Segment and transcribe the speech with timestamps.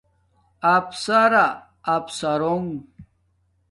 [0.75, 2.69] افسراافسرُنگ